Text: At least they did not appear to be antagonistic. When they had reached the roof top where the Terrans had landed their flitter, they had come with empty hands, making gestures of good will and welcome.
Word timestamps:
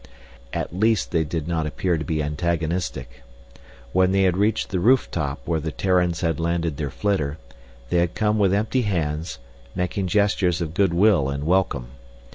At 0.51 0.75
least 0.75 1.11
they 1.11 1.23
did 1.23 1.47
not 1.47 1.67
appear 1.67 1.95
to 1.95 2.03
be 2.03 2.23
antagonistic. 2.23 3.21
When 3.93 4.11
they 4.13 4.23
had 4.23 4.35
reached 4.35 4.69
the 4.71 4.79
roof 4.79 5.11
top 5.11 5.41
where 5.45 5.59
the 5.59 5.71
Terrans 5.71 6.21
had 6.21 6.39
landed 6.39 6.77
their 6.77 6.89
flitter, 6.89 7.37
they 7.91 7.99
had 7.99 8.15
come 8.15 8.39
with 8.39 8.51
empty 8.51 8.81
hands, 8.81 9.37
making 9.75 10.07
gestures 10.07 10.59
of 10.59 10.73
good 10.73 10.91
will 10.91 11.29
and 11.29 11.43
welcome. 11.43 11.89